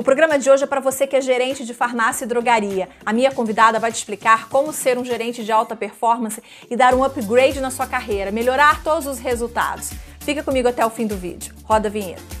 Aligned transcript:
O 0.00 0.02
programa 0.02 0.38
de 0.38 0.50
hoje 0.50 0.64
é 0.64 0.66
para 0.66 0.80
você 0.80 1.06
que 1.06 1.14
é 1.14 1.20
gerente 1.20 1.62
de 1.62 1.74
farmácia 1.74 2.24
e 2.24 2.26
drogaria. 2.26 2.88
A 3.04 3.12
minha 3.12 3.30
convidada 3.30 3.78
vai 3.78 3.92
te 3.92 3.96
explicar 3.96 4.48
como 4.48 4.72
ser 4.72 4.96
um 4.96 5.04
gerente 5.04 5.44
de 5.44 5.52
alta 5.52 5.76
performance 5.76 6.42
e 6.70 6.74
dar 6.74 6.94
um 6.94 7.04
upgrade 7.04 7.60
na 7.60 7.70
sua 7.70 7.86
carreira, 7.86 8.30
melhorar 8.30 8.82
todos 8.82 9.06
os 9.06 9.18
resultados. 9.18 9.90
Fica 10.20 10.42
comigo 10.42 10.68
até 10.68 10.86
o 10.86 10.88
fim 10.88 11.06
do 11.06 11.18
vídeo. 11.18 11.54
Roda 11.64 11.88
a 11.88 11.90
vinheta. 11.90 12.39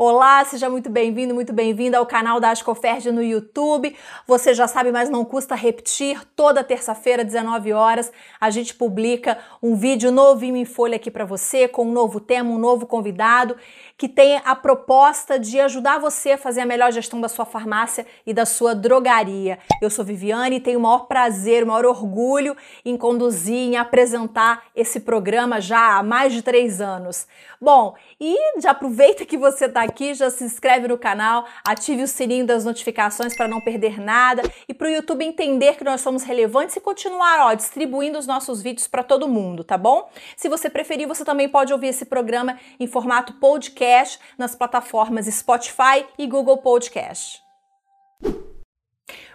Olá, 0.00 0.44
seja 0.44 0.70
muito 0.70 0.88
bem-vindo, 0.88 1.34
muito 1.34 1.52
bem-vinda 1.52 1.98
ao 1.98 2.06
canal 2.06 2.38
da 2.38 2.52
Ascoferd 2.52 3.10
no 3.10 3.20
YouTube. 3.20 3.96
Você 4.28 4.54
já 4.54 4.68
sabe, 4.68 4.92
mas 4.92 5.10
não 5.10 5.24
custa 5.24 5.56
repetir, 5.56 6.24
toda 6.36 6.62
terça-feira, 6.62 7.24
19 7.24 7.72
horas, 7.72 8.12
a 8.40 8.48
gente 8.48 8.76
publica 8.76 9.38
um 9.60 9.74
vídeo 9.74 10.12
novinho 10.12 10.56
em 10.56 10.64
folha 10.64 10.94
aqui 10.94 11.10
para 11.10 11.24
você, 11.24 11.66
com 11.66 11.84
um 11.84 11.90
novo 11.90 12.20
tema, 12.20 12.48
um 12.48 12.60
novo 12.60 12.86
convidado, 12.86 13.56
que 13.96 14.08
tem 14.08 14.40
a 14.44 14.54
proposta 14.54 15.36
de 15.36 15.58
ajudar 15.58 15.98
você 15.98 16.30
a 16.30 16.38
fazer 16.38 16.60
a 16.60 16.66
melhor 16.66 16.92
gestão 16.92 17.20
da 17.20 17.28
sua 17.28 17.44
farmácia 17.44 18.06
e 18.24 18.32
da 18.32 18.46
sua 18.46 18.76
drogaria. 18.76 19.58
Eu 19.82 19.90
sou 19.90 20.04
Viviane 20.04 20.58
e 20.58 20.60
tenho 20.60 20.78
o 20.78 20.82
maior 20.82 21.08
prazer, 21.08 21.64
o 21.64 21.66
maior 21.66 21.84
orgulho 21.84 22.56
em 22.84 22.96
conduzir, 22.96 23.56
em 23.56 23.76
apresentar 23.76 24.62
esse 24.76 25.00
programa 25.00 25.60
já 25.60 25.98
há 25.98 26.04
mais 26.04 26.32
de 26.32 26.40
três 26.40 26.80
anos. 26.80 27.26
Bom, 27.60 27.96
e 28.20 28.60
já 28.60 28.70
aproveita 28.70 29.26
que 29.26 29.36
você 29.36 29.64
está 29.64 29.87
aqui, 29.88 30.14
já 30.14 30.30
se 30.30 30.44
inscreve 30.44 30.88
no 30.88 30.98
canal, 30.98 31.46
ative 31.64 32.02
o 32.02 32.08
sininho 32.08 32.46
das 32.46 32.64
notificações 32.64 33.36
para 33.36 33.48
não 33.48 33.60
perder 33.60 34.00
nada 34.00 34.42
e 34.68 34.74
para 34.74 34.88
o 34.88 34.90
YouTube 34.90 35.24
entender 35.24 35.76
que 35.76 35.84
nós 35.84 36.00
somos 36.00 36.22
relevantes 36.22 36.76
e 36.76 36.80
continuar 36.80 37.46
ó, 37.46 37.54
distribuindo 37.54 38.18
os 38.18 38.26
nossos 38.26 38.62
vídeos 38.62 38.86
para 38.86 39.02
todo 39.02 39.28
mundo, 39.28 39.64
tá 39.64 39.76
bom? 39.78 40.08
Se 40.36 40.48
você 40.48 40.68
preferir, 40.68 41.06
você 41.06 41.24
também 41.24 41.48
pode 41.48 41.72
ouvir 41.72 41.88
esse 41.88 42.04
programa 42.04 42.58
em 42.78 42.86
formato 42.86 43.34
podcast 43.34 44.18
nas 44.36 44.54
plataformas 44.54 45.26
Spotify 45.26 46.04
e 46.18 46.26
Google 46.26 46.58
Podcast. 46.58 47.42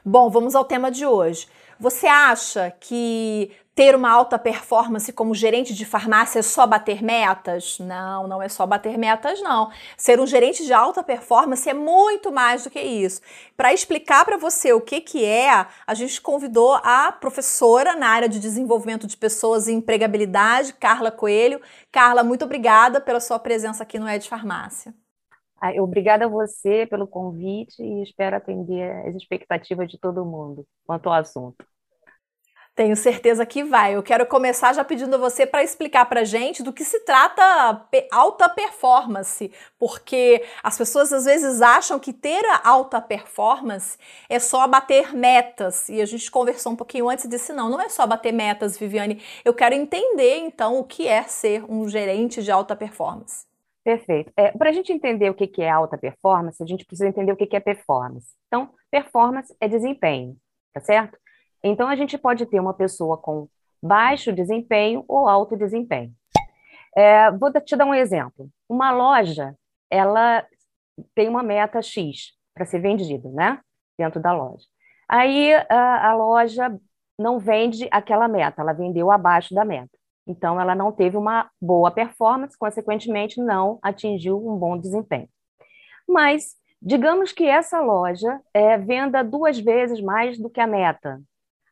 Bom, 0.05 0.29
vamos 0.29 0.53
ao 0.53 0.65
tema 0.65 0.91
de 0.91 1.05
hoje. 1.05 1.47
Você 1.83 2.07
acha 2.07 2.71
que 2.79 3.51
ter 3.75 3.93
uma 3.93 4.09
alta 4.09 4.39
performance 4.39 5.11
como 5.11 5.35
gerente 5.35 5.73
de 5.73 5.83
farmácia 5.83 6.39
é 6.39 6.41
só 6.41 6.65
bater 6.65 7.03
metas? 7.03 7.77
Não, 7.77 8.25
não 8.25 8.41
é 8.41 8.47
só 8.47 8.65
bater 8.65 8.97
metas, 8.97 9.41
não. 9.41 9.69
Ser 9.97 10.17
um 10.17 10.25
gerente 10.25 10.65
de 10.65 10.71
alta 10.71 11.03
performance 11.03 11.69
é 11.69 11.73
muito 11.73 12.31
mais 12.31 12.63
do 12.63 12.69
que 12.69 12.79
isso. 12.79 13.19
Para 13.57 13.73
explicar 13.73 14.23
para 14.23 14.37
você 14.37 14.71
o 14.71 14.79
que, 14.79 15.01
que 15.01 15.25
é, 15.25 15.49
a 15.85 15.93
gente 15.93 16.21
convidou 16.21 16.75
a 16.75 17.11
professora 17.11 17.97
na 17.97 18.07
área 18.07 18.29
de 18.29 18.39
desenvolvimento 18.39 19.05
de 19.05 19.17
pessoas 19.17 19.67
e 19.67 19.73
empregabilidade, 19.73 20.71
Carla 20.75 21.11
Coelho. 21.11 21.59
Carla, 21.91 22.23
muito 22.23 22.45
obrigada 22.45 23.01
pela 23.01 23.19
sua 23.19 23.39
presença 23.39 23.83
aqui 23.83 23.99
no 23.99 24.07
Ed 24.07 24.25
Farmácia. 24.29 24.93
Ah, 25.59 25.73
obrigada 25.81 26.23
a 26.25 26.29
você 26.29 26.87
pelo 26.87 27.05
convite 27.05 27.83
e 27.83 28.03
espero 28.03 28.37
atender 28.37 29.05
as 29.05 29.15
expectativas 29.15 29.89
de 29.91 29.97
todo 29.97 30.25
mundo 30.25 30.65
quanto 30.85 31.07
ao 31.09 31.15
assunto. 31.15 31.72
Tenho 32.75 32.95
certeza 32.95 33.45
que 33.45 33.63
vai. 33.63 33.95
Eu 33.95 34.01
quero 34.01 34.25
começar 34.25 34.73
já 34.73 34.83
pedindo 34.83 35.15
a 35.15 35.19
você 35.19 35.45
para 35.45 35.63
explicar 35.63 36.05
para 36.05 36.23
gente 36.23 36.63
do 36.63 36.73
que 36.73 36.83
se 36.83 36.99
trata 37.01 37.87
alta 38.11 38.49
performance, 38.49 39.51
porque 39.77 40.43
as 40.63 40.75
pessoas 40.75 41.13
às 41.13 41.25
vezes 41.25 41.61
acham 41.61 41.99
que 41.99 42.11
ter 42.11 42.43
a 42.45 42.67
alta 42.67 42.99
performance 42.99 43.95
é 44.27 44.39
só 44.39 44.67
bater 44.67 45.13
metas. 45.13 45.87
E 45.87 46.01
a 46.01 46.05
gente 46.05 46.31
conversou 46.31 46.71
um 46.71 46.75
pouquinho 46.75 47.09
antes 47.09 47.25
e 47.25 47.29
disse: 47.29 47.53
não, 47.53 47.69
não 47.69 47.79
é 47.79 47.89
só 47.89 48.07
bater 48.07 48.33
metas, 48.33 48.75
Viviane. 48.75 49.21
Eu 49.45 49.53
quero 49.53 49.75
entender 49.75 50.37
então 50.37 50.79
o 50.79 50.83
que 50.83 51.07
é 51.07 51.21
ser 51.23 51.63
um 51.69 51.87
gerente 51.87 52.41
de 52.41 52.51
alta 52.51 52.75
performance. 52.75 53.45
Perfeito. 53.83 54.31
É, 54.35 54.51
para 54.51 54.69
a 54.69 54.73
gente 54.73 54.91
entender 54.91 55.29
o 55.29 55.35
que 55.35 55.61
é 55.61 55.69
alta 55.69 55.95
performance, 55.95 56.63
a 56.63 56.65
gente 56.65 56.85
precisa 56.85 57.07
entender 57.07 57.33
o 57.33 57.35
que 57.35 57.55
é 57.55 57.59
performance. 57.59 58.29
Então, 58.47 58.69
performance 58.89 59.53
é 59.59 59.67
desempenho, 59.67 60.35
tá 60.73 60.79
certo? 60.79 61.19
Então, 61.63 61.87
a 61.87 61.95
gente 61.95 62.17
pode 62.17 62.45
ter 62.45 62.59
uma 62.59 62.73
pessoa 62.73 63.17
com 63.17 63.47
baixo 63.81 64.33
desempenho 64.33 65.03
ou 65.07 65.27
alto 65.27 65.55
desempenho. 65.55 66.13
É, 66.95 67.31
vou 67.31 67.51
te 67.51 67.75
dar 67.75 67.85
um 67.85 67.93
exemplo. 67.93 68.49
Uma 68.69 68.91
loja, 68.91 69.55
ela 69.89 70.45
tem 71.15 71.27
uma 71.27 71.41
meta 71.41 71.81
X 71.81 72.33
para 72.53 72.65
ser 72.65 72.79
vendida, 72.79 73.29
né? 73.29 73.59
Dentro 73.97 74.21
da 74.21 74.31
loja. 74.31 74.65
Aí 75.07 75.53
a, 75.69 76.09
a 76.09 76.15
loja 76.15 76.79
não 77.17 77.39
vende 77.39 77.87
aquela 77.91 78.27
meta, 78.27 78.61
ela 78.61 78.73
vendeu 78.73 79.11
abaixo 79.11 79.53
da 79.53 79.65
meta. 79.65 79.97
Então, 80.25 80.59
ela 80.59 80.73
não 80.73 80.91
teve 80.91 81.17
uma 81.17 81.49
boa 81.61 81.91
performance, 81.91 82.57
consequentemente, 82.57 83.41
não 83.41 83.79
atingiu 83.81 84.37
um 84.37 84.57
bom 84.57 84.77
desempenho. 84.77 85.27
Mas, 86.07 86.55
digamos 86.81 87.31
que 87.31 87.45
essa 87.45 87.81
loja 87.81 88.39
é, 88.53 88.77
venda 88.77 89.23
duas 89.23 89.59
vezes 89.59 90.01
mais 90.01 90.39
do 90.39 90.49
que 90.49 90.61
a 90.61 90.67
meta, 90.67 91.21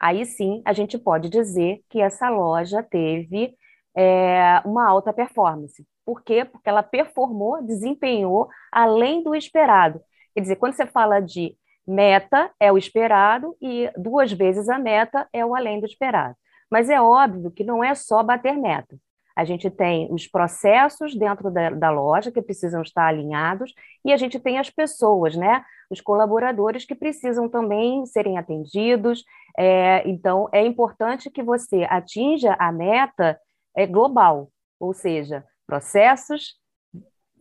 aí 0.02 0.26
sim 0.26 0.62
a 0.66 0.74
gente 0.74 0.98
pode 0.98 1.30
dizer 1.30 1.82
que 1.90 2.02
essa 2.02 2.30
loja 2.30 2.82
teve 2.84 3.56
é, 3.96 4.62
uma 4.66 4.88
alta 4.90 5.14
performance. 5.14 5.86
Por 6.06 6.24
quê? 6.24 6.44
Porque 6.44 6.68
ela 6.68 6.84
performou, 6.84 7.62
desempenhou 7.62 8.50
além 8.72 9.24
do 9.24 9.36
esperado. 9.36 10.02
Quer 10.34 10.42
dizer, 10.42 10.56
quando 10.56 10.74
você 10.74 10.86
fala 10.86 11.20
de 11.20 11.56
meta, 11.88 12.52
é 12.60 12.72
o 12.72 12.78
esperado, 12.78 13.56
e 13.62 13.92
duas 13.98 14.32
vezes 14.32 14.70
a 14.70 14.80
meta 14.80 15.28
é 15.34 15.46
o 15.46 15.56
além 15.56 15.80
do 15.80 15.86
esperado. 15.86 16.36
Mas 16.70 16.90
é 16.90 17.02
óbvio 17.02 17.52
que 17.52 17.64
não 17.64 17.84
é 17.84 17.94
só 17.94 18.24
bater 18.24 18.58
meta. 18.58 18.98
A 19.36 19.46
gente 19.46 19.70
tem 19.70 20.08
os 20.12 20.28
processos 20.28 21.16
dentro 21.16 21.50
da, 21.50 21.70
da, 21.70 21.90
loja 21.90 22.32
que 22.32 22.42
precisam 22.42 22.82
estar 22.82 23.08
alinhados 23.08 23.74
e 24.04 24.12
a 24.12 24.18
gente 24.18 24.40
tem 24.40 24.58
as 24.58 24.70
pessoas, 24.70 25.36
né? 25.36 25.64
Os 25.90 26.02
colaboradores 26.02 26.86
que 26.86 26.96
precisam 26.96 27.50
também 27.50 28.06
serem 28.06 28.38
atendidos. 28.38 29.24
É, 29.58 30.08
então, 30.08 30.50
é 30.52 30.66
importante 30.66 31.30
que 31.30 31.44
você 31.44 31.86
atinja 31.90 32.56
a 32.60 32.72
meta 32.72 33.40
é, 33.76 33.86
global, 33.86 34.50
ou 34.80 34.94
seja, 34.94 35.44
processos, 35.66 36.56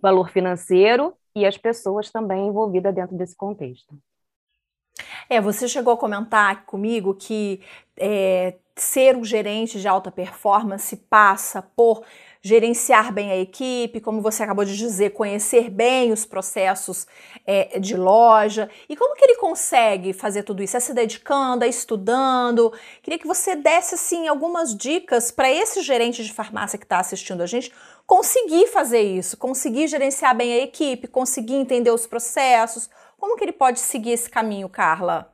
valor 0.01 0.31
financeiro 0.31 1.15
e 1.35 1.45
as 1.47 1.57
pessoas 1.57 2.11
também 2.11 2.47
envolvidas 2.47 2.95
dentro 2.95 3.17
desse 3.17 3.37
contexto. 3.37 3.99
É, 5.29 5.41
você 5.41 5.69
chegou 5.69 5.93
a 5.93 5.97
comentar 5.97 6.65
comigo 6.65 7.15
que 7.15 7.61
é, 7.97 8.59
ser 8.83 9.17
um 9.17 9.25
gerente 9.25 9.81
de 9.81 9.89
alta 9.89 10.11
performance 10.11 10.97
passa 10.97 11.63
por 11.63 12.03
gerenciar 12.43 13.13
bem 13.13 13.31
a 13.31 13.37
equipe, 13.37 14.01
como 14.01 14.23
você 14.23 14.43
acabou 14.43 14.65
de 14.65 14.77
dizer, 14.77 15.11
conhecer 15.11 15.69
bem 15.69 16.11
os 16.11 16.25
processos 16.25 17.07
é, 17.47 17.79
de 17.79 17.95
loja. 17.97 18.71
E 18.89 18.97
como 18.97 19.15
que 19.15 19.25
ele 19.25 19.37
consegue 19.37 20.13
fazer 20.13 20.43
tudo 20.43 20.63
isso? 20.63 20.77
É 20.77 20.81
se 20.81 20.95
dedicando, 20.95 21.65
é 21.65 21.69
estudando? 21.69 22.73
Queria 23.03 23.19
que 23.19 23.27
você 23.27 23.55
desse 23.55 23.95
assim 23.95 24.27
algumas 24.27 24.75
dicas 24.75 25.31
para 25.31 25.51
esse 25.51 25.83
gerente 25.83 26.25
de 26.25 26.33
farmácia 26.33 26.79
que 26.79 26.85
está 26.85 26.99
assistindo 26.99 27.43
a 27.43 27.47
gente 27.47 27.73
conseguir 28.07 28.67
fazer 28.69 29.03
isso, 29.03 29.37
conseguir 29.37 29.87
gerenciar 29.87 30.35
bem 30.35 30.53
a 30.55 30.59
equipe, 30.65 31.07
conseguir 31.07 31.55
entender 31.55 31.91
os 31.91 32.07
processos. 32.07 32.89
Como 33.19 33.37
que 33.37 33.45
ele 33.45 33.53
pode 33.53 33.81
seguir 33.81 34.13
esse 34.13 34.31
caminho, 34.31 34.69
Carla? 34.69 35.33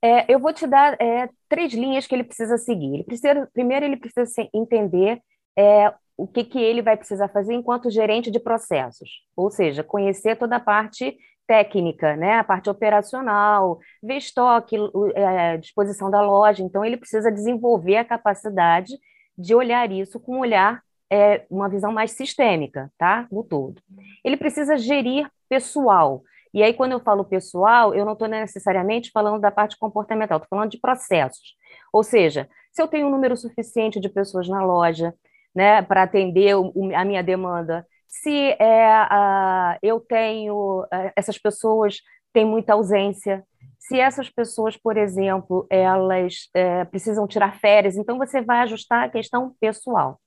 É, 0.00 0.32
eu 0.32 0.38
vou 0.38 0.52
te 0.52 0.66
dar 0.66 0.96
é, 1.00 1.28
três 1.48 1.72
linhas 1.72 2.06
que 2.06 2.14
ele 2.14 2.24
precisa 2.24 2.58
seguir. 2.58 2.94
Ele 2.94 3.04
precisa, 3.04 3.48
primeiro, 3.52 3.84
ele 3.84 3.96
precisa 3.96 4.48
entender 4.52 5.20
é, 5.56 5.92
o 6.16 6.26
que, 6.26 6.44
que 6.44 6.58
ele 6.58 6.82
vai 6.82 6.96
precisar 6.96 7.28
fazer 7.28 7.54
enquanto 7.54 7.90
gerente 7.90 8.30
de 8.30 8.40
processos, 8.40 9.08
ou 9.36 9.50
seja, 9.50 9.84
conhecer 9.84 10.36
toda 10.36 10.56
a 10.56 10.60
parte 10.60 11.16
técnica, 11.46 12.14
né, 12.14 12.34
a 12.34 12.44
parte 12.44 12.68
operacional, 12.68 13.78
ver 14.02 14.18
estoque, 14.18 14.76
é, 15.14 15.56
disposição 15.56 16.10
da 16.10 16.20
loja. 16.20 16.62
Então, 16.62 16.84
ele 16.84 16.96
precisa 16.96 17.32
desenvolver 17.32 17.96
a 17.96 18.04
capacidade 18.04 18.92
de 19.36 19.54
olhar 19.54 19.90
isso 19.90 20.20
com 20.20 20.36
um 20.36 20.40
olhar, 20.40 20.82
é, 21.10 21.46
uma 21.48 21.68
visão 21.68 21.90
mais 21.90 22.10
sistêmica, 22.10 22.92
tá, 22.98 23.26
do 23.32 23.42
todo. 23.42 23.80
Ele 24.22 24.36
precisa 24.36 24.76
gerir 24.76 25.30
pessoal. 25.48 26.22
E 26.52 26.62
aí, 26.62 26.72
quando 26.72 26.92
eu 26.92 27.00
falo 27.00 27.24
pessoal, 27.24 27.94
eu 27.94 28.04
não 28.04 28.12
estou 28.14 28.28
necessariamente 28.28 29.10
falando 29.10 29.40
da 29.40 29.50
parte 29.50 29.76
comportamental, 29.78 30.38
estou 30.38 30.48
falando 30.48 30.70
de 30.70 30.80
processos. 30.80 31.56
Ou 31.92 32.02
seja, 32.02 32.48
se 32.72 32.82
eu 32.82 32.88
tenho 32.88 33.06
um 33.06 33.10
número 33.10 33.36
suficiente 33.36 34.00
de 34.00 34.08
pessoas 34.08 34.48
na 34.48 34.64
loja, 34.64 35.14
né, 35.54 35.82
para 35.82 36.02
atender 36.04 36.54
a 36.94 37.04
minha 37.04 37.22
demanda, 37.22 37.86
se 38.06 38.56
é, 38.58 38.86
a, 38.86 39.78
eu 39.82 40.00
tenho, 40.00 40.86
é, 40.92 41.12
essas 41.16 41.38
pessoas 41.38 41.96
têm 42.32 42.44
muita 42.44 42.72
ausência, 42.74 43.44
se 43.78 43.98
essas 43.98 44.28
pessoas, 44.28 44.76
por 44.76 44.96
exemplo, 44.96 45.66
elas 45.70 46.48
é, 46.54 46.84
precisam 46.84 47.26
tirar 47.26 47.58
férias, 47.58 47.96
então 47.96 48.18
você 48.18 48.40
vai 48.40 48.60
ajustar 48.60 49.04
a 49.04 49.08
questão 49.08 49.54
pessoal. 49.60 50.20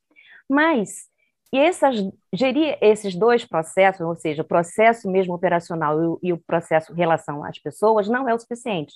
Mas 0.49 1.10
e 1.53 1.57
essas, 1.57 1.97
gerir 2.33 2.77
esses 2.81 3.13
dois 3.15 3.45
processos, 3.45 4.01
ou 4.01 4.15
seja, 4.15 4.41
o 4.41 4.45
processo 4.45 5.09
mesmo 5.09 5.33
operacional 5.33 6.19
e 6.23 6.31
o, 6.31 6.37
processo 6.37 6.93
relação 6.93 7.43
às 7.43 7.59
pessoas, 7.59 8.07
não 8.07 8.27
é 8.27 8.33
o 8.33 8.39
suficiente. 8.39 8.93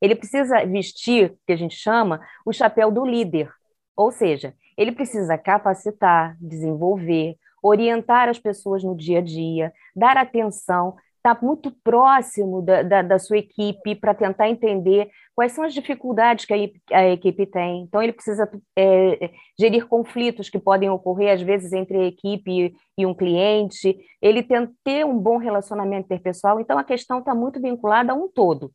Ele 0.00 0.14
precisa 0.14 0.64
vestir, 0.64 1.34
que 1.46 1.52
a 1.52 1.56
gente 1.56 1.74
chama, 1.74 2.20
o 2.44 2.52
chapéu 2.52 2.92
do 2.92 3.04
líder. 3.04 3.50
Ou 3.96 4.12
seja, 4.12 4.54
ele 4.76 4.92
precisa 4.92 5.36
capacitar, 5.36 6.36
desenvolver, 6.40 7.36
orientar 7.62 8.28
as 8.28 8.38
pessoas 8.38 8.84
no 8.84 8.96
dia 8.96 9.18
a 9.18 9.22
dia, 9.22 9.72
dar 9.94 10.16
atenção, 10.16 10.96
estar 11.26 11.34
tá 11.34 11.46
muito 11.46 11.70
próximo 11.82 12.62
da, 12.62 12.82
da, 12.82 13.02
da 13.02 13.18
sua 13.18 13.38
equipe 13.38 13.94
para 13.96 14.14
tentar 14.14 14.48
entender 14.48 15.10
quais 15.34 15.52
são 15.52 15.64
as 15.64 15.74
dificuldades 15.74 16.44
que 16.44 16.54
a, 16.54 16.98
a 16.98 17.08
equipe 17.10 17.44
tem. 17.46 17.82
Então, 17.82 18.02
ele 18.02 18.12
precisa 18.12 18.48
é, 18.76 19.30
gerir 19.58 19.86
conflitos 19.86 20.48
que 20.48 20.58
podem 20.58 20.88
ocorrer, 20.88 21.34
às 21.34 21.42
vezes, 21.42 21.72
entre 21.72 21.98
a 21.98 22.04
equipe 22.04 22.74
e 22.96 23.04
um 23.04 23.14
cliente, 23.14 23.98
ele 24.22 24.42
tem 24.42 24.68
ter 24.82 25.04
um 25.04 25.18
bom 25.18 25.36
relacionamento 25.36 26.06
interpessoal. 26.06 26.60
Então, 26.60 26.78
a 26.78 26.84
questão 26.84 27.18
está 27.18 27.34
muito 27.34 27.60
vinculada 27.60 28.12
a 28.12 28.14
um 28.14 28.28
todo. 28.28 28.72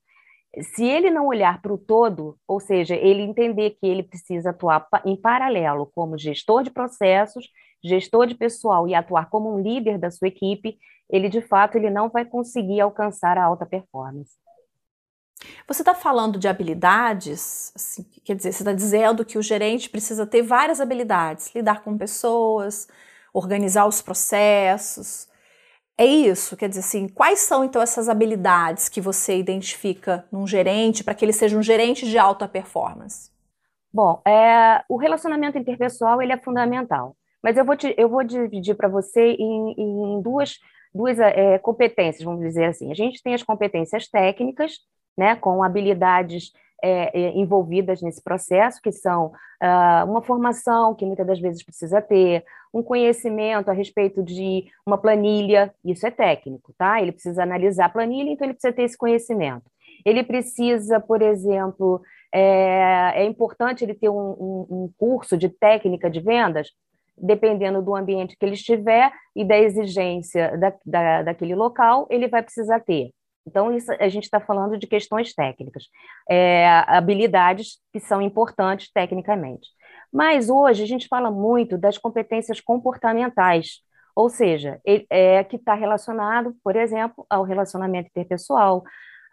Se 0.60 0.84
ele 0.84 1.10
não 1.10 1.28
olhar 1.28 1.62
para 1.62 1.74
o 1.74 1.78
todo, 1.78 2.38
ou 2.46 2.60
seja, 2.60 2.96
ele 2.96 3.22
entender 3.22 3.72
que 3.72 3.88
ele 3.88 4.04
precisa 4.04 4.50
atuar 4.50 4.86
em 5.06 5.16
paralelo 5.16 5.90
como 5.96 6.18
gestor 6.18 6.64
de 6.64 6.70
processos, 6.70 7.48
gestor 7.82 8.28
de 8.28 8.36
pessoal 8.36 8.88
e 8.88 8.94
atuar 8.94 9.30
como 9.30 9.54
um 9.54 9.62
líder 9.62 9.98
da 9.98 10.12
sua 10.12 10.28
equipe, 10.28 10.78
ele 11.10 11.30
de 11.30 11.42
fato 11.42 11.78
ele 11.78 11.90
não 11.90 12.10
vai 12.10 12.26
conseguir 12.26 12.82
alcançar 12.82 13.38
a 13.38 13.44
alta 13.44 13.66
performance. 13.66 14.32
Você 15.68 15.82
está 15.82 15.96
falando 15.96 16.38
de 16.38 16.48
habilidades, 16.48 17.72
assim, 17.76 18.04
quer 18.24 18.36
dizer, 18.36 18.52
você 18.52 18.62
está 18.62 18.74
dizendo 18.74 19.26
que 19.26 19.38
o 19.38 19.42
gerente 19.42 19.90
precisa 19.90 20.26
ter 20.26 20.42
várias 20.42 20.80
habilidades, 20.80 21.54
lidar 21.56 21.84
com 21.84 21.98
pessoas, 21.98 22.88
organizar 23.34 23.88
os 23.88 24.02
processos. 24.02 25.28
É 26.02 26.06
isso, 26.06 26.58
quer 26.58 26.68
dizer 26.68 26.80
assim, 26.80 27.08
quais 27.08 27.42
são 27.42 27.64
então 27.64 27.80
essas 27.80 28.10
habilidades 28.10 28.90
que 28.90 29.00
você 29.00 29.38
identifica 29.38 30.26
num 30.32 30.48
gerente 30.48 31.04
para 31.04 31.14
que 31.14 31.24
ele 31.24 31.32
seja 31.32 31.56
um 31.56 31.62
gerente 31.62 32.10
de 32.10 32.18
alta 32.18 32.48
performance? 32.48 33.30
Bom, 33.94 34.20
é, 34.28 34.84
o 34.90 34.98
relacionamento 34.98 35.60
interpessoal 35.60 36.20
ele 36.20 36.34
é 36.34 36.38
fundamental, 36.38 37.16
mas 37.44 37.56
eu 37.56 37.64
vou, 37.64 37.78
te, 37.78 37.94
eu 38.00 38.10
vou 38.10 38.24
dividir 38.24 38.74
para 38.74 38.88
você 38.88 39.36
em, 39.38 39.76
em 39.78 40.22
duas 40.24 40.58
duas 40.92 41.20
é, 41.20 41.60
competências, 41.60 42.24
vamos 42.24 42.42
dizer 42.42 42.66
assim. 42.66 42.90
A 42.90 42.96
gente 42.96 43.22
tem 43.22 43.36
as 43.36 43.44
competências 43.44 44.08
técnicas, 44.08 44.80
né, 45.16 45.36
com 45.36 45.64
habilidades 45.64 46.52
é, 46.82 47.30
envolvidas 47.38 48.02
nesse 48.02 48.22
processo, 48.22 48.82
que 48.82 48.92
são 48.92 49.28
uh, 49.28 50.10
uma 50.10 50.22
formação 50.22 50.96
que 50.96 51.06
muitas 51.06 51.28
das 51.28 51.40
vezes 51.40 51.64
precisa 51.64 52.02
ter, 52.02 52.44
um 52.74 52.82
conhecimento 52.82 53.70
a 53.70 53.74
respeito 53.74 54.24
de 54.24 54.66
uma 54.86 54.98
planilha, 54.98 55.74
isso 55.84 56.08
é 56.08 56.12
técnico, 56.12 56.74
tá? 56.78 57.02
Ele 57.02 57.12
precisa 57.12 57.44
analisar 57.44 57.86
a 57.86 57.90
planilha, 57.90 58.30
então 58.30 58.46
ele 58.46 58.54
precisa 58.54 58.74
ter 58.74 58.84
esse 58.84 58.98
conhecimento. 58.98 59.70
Ele 60.06 60.24
precisa, 60.24 61.00
por 61.00 61.22
exemplo, 61.22 62.02
é, 62.34 63.12
é 63.16 63.26
importante 63.26 63.84
ele 63.84 63.94
ter 63.94 64.10
um, 64.10 64.16
um, 64.16 64.68
um 64.70 64.92
curso 64.98 65.38
de 65.38 65.50
técnica 65.50 66.10
de 66.10 66.22
vendas, 66.22 66.70
dependendo 67.18 67.82
do 67.82 67.96
ambiente 67.96 68.36
que 68.38 68.46
ele 68.46 68.56
estiver 68.56 69.12
e 69.36 69.46
da 69.46 69.58
exigência 69.58 70.58
da, 70.58 70.74
da, 70.86 71.24
daquele 71.24 71.54
local, 71.54 72.08
ele 72.10 72.28
vai 72.28 72.42
precisar 72.42 72.80
ter. 72.80 73.12
Então, 73.46 73.76
isso, 73.76 73.92
a 74.00 74.08
gente 74.08 74.24
está 74.26 74.40
falando 74.40 74.78
de 74.78 74.88
questões 74.88 75.34
técnicas, 75.34 75.86
é, 76.30 76.68
habilidades 76.88 77.80
que 77.92 78.00
são 78.00 78.22
importantes 78.22 78.92
tecnicamente. 78.94 79.68
Mas 80.12 80.50
hoje 80.50 80.84
a 80.84 80.88
gente 80.88 81.08
fala 81.08 81.32
muito 81.32 81.78
das 81.78 81.98
competências 81.98 82.60
comportamentais, 82.60 83.80
ou 84.16 84.30
seja, 84.30 84.80
é, 85.10 85.44
que 85.44 85.56
está 85.56 85.74
relacionado, 85.74 86.54
por 86.64 86.76
exemplo, 86.76 87.26
ao 87.30 87.44
relacionamento 87.44 88.10
interpessoal, 88.10 88.84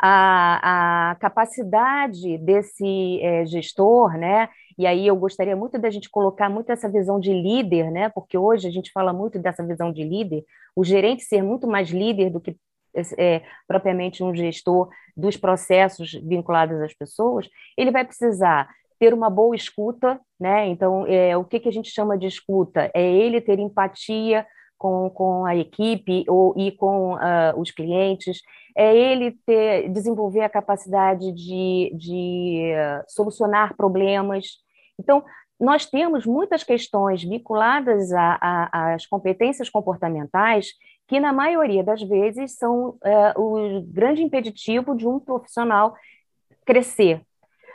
a 0.01 1.17
capacidade 1.21 2.39
desse 2.39 3.21
é, 3.21 3.45
gestor, 3.45 4.17
né? 4.17 4.49
E 4.79 4.87
aí 4.87 5.05
eu 5.07 5.17
gostaria 5.17 5.57
muito 5.57 5.77
da 5.77 5.91
gente 5.91 6.09
colocar 6.09 6.49
muito 6.49 6.71
essa 6.71 6.89
visão 6.89 7.19
de 7.19 7.33
líder, 7.33 7.91
né? 7.91 8.09
Porque 8.11 8.39
hoje 8.39 8.69
a 8.69 8.71
gente 8.71 8.93
fala 8.93 9.13
muito 9.13 9.39
dessa 9.41 9.67
visão 9.67 9.93
de 9.93 10.05
líder, 10.05 10.45
o 10.77 10.85
gerente 10.85 11.25
ser 11.25 11.43
muito 11.43 11.67
mais 11.67 11.89
líder 11.91 12.31
do 12.31 12.41
que 12.41 12.57
é, 13.17 13.43
propriamente 13.67 14.23
um 14.23 14.35
gestor 14.35 14.89
dos 15.17 15.37
processos 15.37 16.13
vinculados 16.13 16.81
às 16.81 16.95
pessoas, 16.95 17.49
ele 17.77 17.91
vai 17.91 18.05
precisar 18.05 18.69
ter 18.99 19.15
uma 19.15 19.31
boa 19.31 19.55
escuta, 19.55 20.21
né? 20.39 20.67
Então, 20.69 21.07
é, 21.07 21.37
o 21.37 21.45
que, 21.45 21.61
que 21.61 21.69
a 21.69 21.73
gente 21.73 21.91
chama 21.91 22.19
de 22.19 22.27
escuta? 22.27 22.91
É 22.95 23.03
ele 23.03 23.41
ter 23.41 23.59
empatia 23.59 24.45
com, 24.77 25.11
com 25.11 25.45
a 25.45 25.57
equipe 25.57 26.25
ou, 26.29 26.55
e 26.57 26.73
com 26.73 27.15
uh, 27.15 27.59
os 27.59 27.71
clientes, 27.71 28.41
é 28.77 28.97
ele 28.97 29.33
ter, 29.45 29.89
desenvolver 29.89 30.43
a 30.43 30.49
capacidade 30.49 31.33
de, 31.33 31.93
de 31.97 32.73
uh, 32.75 33.05
solucionar 33.09 33.77
problemas. 33.77 34.47
Então, 34.99 35.25
nós 35.61 35.85
temos 35.85 36.25
muitas 36.25 36.63
questões 36.63 37.25
vinculadas 37.25 38.11
às 38.13 39.05
competências 39.07 39.69
comportamentais 39.69 40.69
que, 41.09 41.19
na 41.19 41.33
maioria 41.33 41.83
das 41.83 42.03
vezes, 42.03 42.57
são 42.57 42.91
uh, 42.91 43.41
o 43.41 43.83
grande 43.83 44.23
impeditivo 44.23 44.95
de 44.95 45.09
um 45.09 45.19
profissional 45.19 45.95
crescer. 46.67 47.23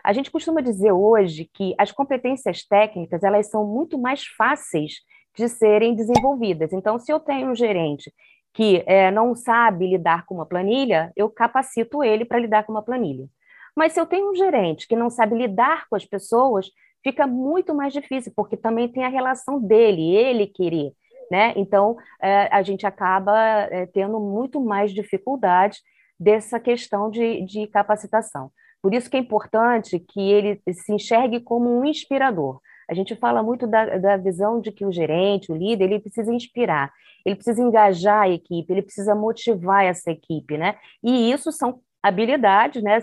A 0.03 0.13
gente 0.13 0.30
costuma 0.30 0.62
dizer 0.62 0.91
hoje 0.91 1.50
que 1.51 1.74
as 1.77 1.91
competências 1.91 2.63
técnicas 2.63 3.24
elas 3.24 3.50
são 3.50 3.65
muito 3.65 3.97
mais 3.97 4.24
fáceis 4.25 4.97
de 5.35 5.50
serem 5.50 5.95
desenvolvidas. 5.95 6.71
Então, 6.71 7.00
se 7.00 7.12
eu 7.12 7.19
tenho 7.19 7.50
um 7.50 7.56
gerente 7.56 8.13
que 8.53 8.83
é, 8.85 9.09
não 9.09 9.33
sabe 9.33 9.88
lidar 9.88 10.25
com 10.27 10.35
uma 10.35 10.45
planilha, 10.45 11.12
eu 11.15 11.27
capacito 11.27 12.03
ele 12.03 12.24
para 12.24 12.38
lidar 12.38 12.63
com 12.65 12.71
uma 12.71 12.83
planilha. 12.83 13.27
Mas 13.75 13.94
se 13.94 14.00
eu 14.00 14.06
tenho 14.06 14.30
um 14.30 14.35
gerente 14.35 14.88
que 14.88 14.95
não 14.95 15.09
sabe 15.09 15.35
lidar 15.35 15.88
com 15.89 15.95
as 15.95 16.06
pessoas, 16.06 16.69
fica 17.03 17.25
muito 17.25 17.74
mais 17.74 17.91
difícil, 17.91 18.31
porque 18.35 18.56
também 18.56 18.88
tem 18.88 19.03
a 19.03 19.09
relação 19.09 19.59
dele, 19.59 20.15
ele 20.15 20.45
querer. 20.45 20.91
Né? 21.31 21.53
Então, 21.55 21.95
é, 22.21 22.47
a 22.51 22.61
gente 22.61 22.85
acaba 22.85 23.37
é, 23.71 23.85
tendo 23.85 24.19
muito 24.19 24.59
mais 24.59 24.91
dificuldade 24.91 25.79
dessa 26.19 26.59
questão 26.59 27.09
de, 27.09 27.43
de 27.45 27.67
capacitação. 27.67 28.51
Por 28.81 28.93
isso 28.93 29.09
que 29.09 29.17
é 29.17 29.19
importante 29.19 29.99
que 29.99 30.19
ele 30.19 30.61
se 30.73 30.93
enxergue 30.93 31.39
como 31.39 31.69
um 31.69 31.85
inspirador. 31.85 32.59
A 32.89 32.93
gente 32.93 33.15
fala 33.15 33.41
muito 33.41 33.65
da, 33.65 33.97
da 33.97 34.17
visão 34.17 34.59
de 34.59 34.71
que 34.71 34.85
o 34.85 34.91
gerente, 34.91 35.51
o 35.51 35.55
líder, 35.55 35.85
ele 35.85 35.99
precisa 35.99 36.33
inspirar, 36.33 36.91
ele 37.25 37.35
precisa 37.35 37.61
engajar 37.61 38.23
a 38.23 38.29
equipe, 38.29 38.71
ele 38.71 38.81
precisa 38.81 39.15
motivar 39.15 39.85
essa 39.85 40.11
equipe, 40.11 40.57
né? 40.57 40.75
E 41.01 41.31
isso 41.31 41.51
são 41.51 41.79
habilidades, 42.03 42.83
né, 42.83 42.99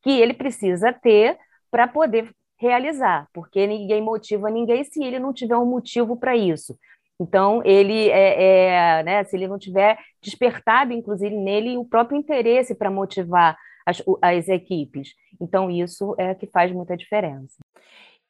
que 0.00 0.10
ele 0.10 0.32
precisa 0.32 0.92
ter 0.92 1.36
para 1.70 1.88
poder 1.88 2.30
realizar, 2.56 3.28
porque 3.34 3.66
ninguém 3.66 4.00
motiva 4.00 4.48
ninguém 4.48 4.84
se 4.84 5.02
ele 5.02 5.18
não 5.18 5.32
tiver 5.32 5.56
um 5.56 5.66
motivo 5.66 6.16
para 6.16 6.36
isso. 6.36 6.78
Então, 7.20 7.62
ele 7.64 8.08
é, 8.10 8.98
é, 8.98 9.02
né, 9.02 9.24
se 9.24 9.36
ele 9.36 9.46
não 9.46 9.58
tiver 9.58 9.98
despertado, 10.20 10.92
inclusive, 10.92 11.34
nele 11.34 11.76
o 11.76 11.84
próprio 11.84 12.18
interesse 12.18 12.74
para 12.74 12.90
motivar 12.90 13.56
as, 13.86 14.02
as 14.20 14.48
equipes. 14.48 15.14
Então, 15.40 15.70
isso 15.70 16.14
é 16.18 16.34
que 16.34 16.46
faz 16.46 16.72
muita 16.72 16.96
diferença. 16.96 17.56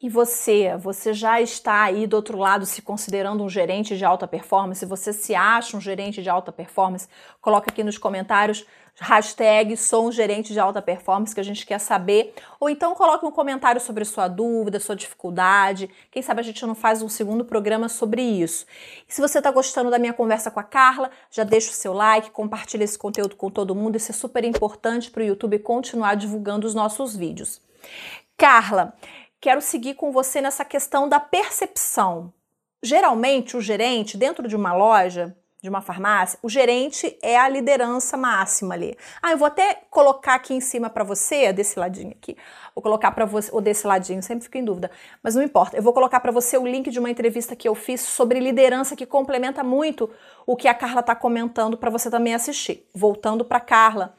E 0.02 0.08
você, 0.08 0.76
você 0.76 1.14
já 1.14 1.40
está 1.40 1.84
aí 1.84 2.06
do 2.06 2.14
outro 2.14 2.36
lado 2.36 2.66
se 2.66 2.82
considerando 2.82 3.42
um 3.42 3.48
gerente 3.48 3.96
de 3.96 4.04
alta 4.04 4.26
performance? 4.26 4.84
Você 4.84 5.14
se 5.14 5.34
acha 5.34 5.76
um 5.76 5.80
gerente 5.80 6.22
de 6.22 6.28
alta 6.28 6.52
performance? 6.52 7.08
Coloca 7.40 7.70
aqui 7.70 7.82
nos 7.82 7.96
comentários 7.96 8.66
hashtag 9.00 9.76
sou 9.76 10.08
um 10.08 10.12
gerente 10.12 10.52
de 10.52 10.60
alta 10.60 10.80
performance 10.80 11.34
que 11.34 11.40
a 11.40 11.44
gente 11.44 11.66
quer 11.66 11.78
saber. 11.78 12.34
Ou 12.60 12.70
então 12.70 12.94
coloque 12.94 13.26
um 13.26 13.30
comentário 13.30 13.80
sobre 13.80 14.04
sua 14.04 14.28
dúvida, 14.28 14.78
sua 14.78 14.94
dificuldade. 14.94 15.90
Quem 16.10 16.22
sabe 16.22 16.40
a 16.40 16.44
gente 16.44 16.64
não 16.64 16.74
faz 16.74 17.02
um 17.02 17.08
segundo 17.08 17.44
programa 17.44 17.88
sobre 17.88 18.22
isso. 18.22 18.66
E 19.08 19.12
se 19.12 19.20
você 19.20 19.38
está 19.38 19.50
gostando 19.50 19.90
da 19.90 19.98
minha 19.98 20.12
conversa 20.12 20.50
com 20.50 20.60
a 20.60 20.64
Carla, 20.64 21.10
já 21.30 21.44
deixa 21.44 21.70
o 21.70 21.74
seu 21.74 21.92
like, 21.92 22.30
compartilha 22.30 22.84
esse 22.84 22.98
conteúdo 22.98 23.36
com 23.36 23.50
todo 23.50 23.74
mundo. 23.74 23.96
Isso 23.96 24.12
é 24.12 24.14
super 24.14 24.44
importante 24.44 25.10
para 25.10 25.22
o 25.22 25.26
YouTube 25.26 25.58
continuar 25.58 26.14
divulgando 26.14 26.66
os 26.66 26.74
nossos 26.74 27.16
vídeos. 27.16 27.60
Carla, 28.36 28.94
quero 29.40 29.60
seguir 29.60 29.94
com 29.94 30.12
você 30.12 30.40
nessa 30.40 30.64
questão 30.64 31.08
da 31.08 31.20
percepção. 31.20 32.32
Geralmente, 32.82 33.56
o 33.56 33.60
gerente, 33.60 34.16
dentro 34.16 34.46
de 34.46 34.54
uma 34.54 34.74
loja, 34.74 35.34
de 35.64 35.70
uma 35.70 35.80
farmácia, 35.80 36.38
o 36.42 36.48
gerente 36.48 37.16
é 37.22 37.38
a 37.38 37.48
liderança 37.48 38.18
máxima 38.18 38.74
ali. 38.74 38.94
Ah, 39.22 39.32
eu 39.32 39.38
vou 39.38 39.46
até 39.46 39.80
colocar 39.88 40.34
aqui 40.34 40.52
em 40.52 40.60
cima 40.60 40.90
para 40.90 41.02
você, 41.02 41.54
desse 41.54 41.78
ladinho 41.78 42.10
aqui. 42.10 42.36
Vou 42.74 42.82
colocar 42.82 43.10
para 43.12 43.24
você, 43.24 43.50
ou 43.50 43.62
desse 43.62 43.86
ladinho, 43.86 44.22
sempre 44.22 44.44
fico 44.44 44.58
em 44.58 44.64
dúvida, 44.64 44.90
mas 45.22 45.34
não 45.34 45.42
importa. 45.42 45.74
Eu 45.74 45.82
vou 45.82 45.94
colocar 45.94 46.20
para 46.20 46.30
você 46.30 46.58
o 46.58 46.66
link 46.66 46.90
de 46.90 46.98
uma 46.98 47.08
entrevista 47.08 47.56
que 47.56 47.66
eu 47.66 47.74
fiz 47.74 48.02
sobre 48.02 48.40
liderança 48.40 48.94
que 48.94 49.06
complementa 49.06 49.64
muito 49.64 50.10
o 50.46 50.54
que 50.54 50.68
a 50.68 50.74
Carla 50.74 51.00
está 51.00 51.16
comentando 51.16 51.78
para 51.78 51.88
você 51.88 52.10
também 52.10 52.34
assistir. 52.34 52.86
Voltando 52.94 53.42
para 53.42 53.58
Carla. 53.58 54.14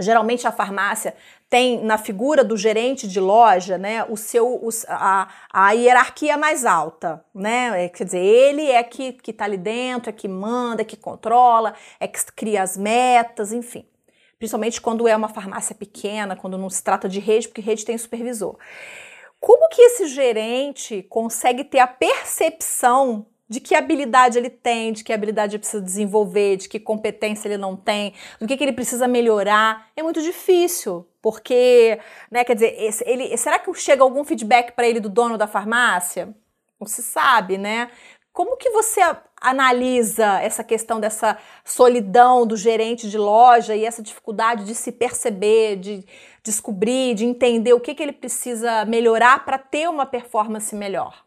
Geralmente 0.00 0.48
a 0.48 0.50
farmácia 0.50 1.14
tem 1.54 1.84
na 1.84 1.96
figura 1.96 2.42
do 2.42 2.56
gerente 2.56 3.06
de 3.06 3.20
loja, 3.20 3.78
né, 3.78 4.04
o 4.08 4.16
seu, 4.16 4.68
a, 4.88 5.28
a 5.52 5.70
hierarquia 5.70 6.36
mais 6.36 6.66
alta, 6.66 7.24
né? 7.32 7.84
É, 7.84 7.88
quer 7.88 8.02
dizer, 8.02 8.18
ele 8.18 8.72
é 8.72 8.82
que 8.82 9.12
que 9.12 9.30
está 9.30 9.44
ali 9.44 9.56
dentro, 9.56 10.10
é 10.10 10.12
que 10.12 10.26
manda, 10.26 10.82
é 10.82 10.84
que 10.84 10.96
controla, 10.96 11.74
é 12.00 12.08
que 12.08 12.18
cria 12.32 12.60
as 12.60 12.76
metas, 12.76 13.52
enfim. 13.52 13.86
Principalmente 14.36 14.80
quando 14.80 15.06
é 15.06 15.14
uma 15.14 15.28
farmácia 15.28 15.76
pequena, 15.76 16.34
quando 16.34 16.58
não 16.58 16.68
se 16.68 16.82
trata 16.82 17.08
de 17.08 17.20
rede, 17.20 17.46
porque 17.46 17.60
rede 17.60 17.84
tem 17.84 17.96
supervisor. 17.96 18.58
Como 19.38 19.68
que 19.68 19.80
esse 19.80 20.08
gerente 20.08 21.04
consegue 21.08 21.62
ter 21.62 21.78
a 21.78 21.86
percepção 21.86 23.26
de 23.48 23.60
que 23.60 23.76
habilidade 23.76 24.38
ele 24.38 24.50
tem, 24.50 24.92
de 24.92 25.04
que 25.04 25.12
habilidade 25.12 25.54
ele 25.54 25.60
precisa 25.60 25.80
desenvolver, 25.80 26.56
de 26.56 26.68
que 26.68 26.80
competência 26.80 27.46
ele 27.46 27.58
não 27.58 27.76
tem, 27.76 28.12
do 28.40 28.48
que, 28.48 28.56
que 28.56 28.64
ele 28.64 28.72
precisa 28.72 29.06
melhorar, 29.06 29.88
é 29.94 30.02
muito 30.02 30.20
difícil. 30.20 31.06
Porque, 31.24 31.98
né, 32.30 32.44
quer 32.44 32.52
dizer, 32.52 32.76
ele, 33.06 33.34
será 33.38 33.58
que 33.58 33.72
chega 33.72 34.02
algum 34.02 34.22
feedback 34.24 34.72
para 34.72 34.86
ele 34.86 35.00
do 35.00 35.08
dono 35.08 35.38
da 35.38 35.46
farmácia? 35.46 36.36
Não 36.78 36.86
se 36.86 37.02
sabe, 37.02 37.56
né? 37.56 37.90
Como 38.30 38.58
que 38.58 38.68
você 38.68 39.00
analisa 39.40 40.38
essa 40.42 40.62
questão 40.62 41.00
dessa 41.00 41.38
solidão 41.64 42.46
do 42.46 42.58
gerente 42.58 43.08
de 43.08 43.16
loja 43.16 43.74
e 43.74 43.86
essa 43.86 44.02
dificuldade 44.02 44.66
de 44.66 44.74
se 44.74 44.92
perceber, 44.92 45.76
de 45.76 46.04
descobrir, 46.42 47.14
de 47.14 47.24
entender 47.24 47.72
o 47.72 47.80
que, 47.80 47.94
que 47.94 48.02
ele 48.02 48.12
precisa 48.12 48.84
melhorar 48.84 49.46
para 49.46 49.56
ter 49.56 49.88
uma 49.88 50.04
performance 50.04 50.76
melhor? 50.76 51.24